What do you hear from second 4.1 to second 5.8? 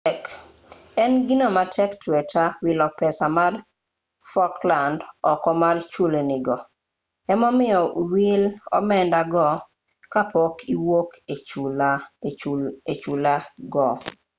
falkland oko mar